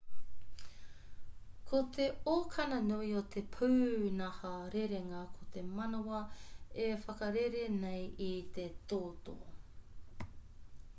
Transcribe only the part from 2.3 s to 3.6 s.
okana nui o te